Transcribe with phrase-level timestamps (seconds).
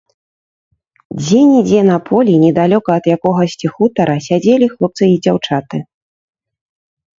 [1.19, 5.77] Дзе-нідзе на полі недалёка ад якогасьці хутара сядзелі хлопцы і дзяўчаты.